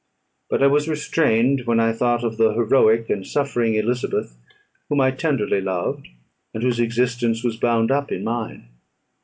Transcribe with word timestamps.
But 0.49 0.63
I 0.63 0.65
was 0.65 0.89
restrained, 0.89 1.65
when 1.67 1.79
I 1.79 1.93
thought 1.93 2.23
of 2.23 2.37
the 2.37 2.53
heroic 2.55 3.07
and 3.11 3.23
suffering 3.23 3.75
Elizabeth, 3.75 4.35
whom 4.89 4.99
I 4.99 5.11
tenderly 5.11 5.61
loved, 5.61 6.07
and 6.55 6.63
whose 6.63 6.79
existence 6.79 7.43
was 7.43 7.55
bound 7.57 7.91
up 7.91 8.11
in 8.11 8.23
mine. 8.23 8.67